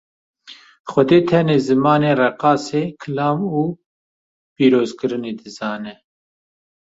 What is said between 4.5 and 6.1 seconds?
pîrozkirinê dizane.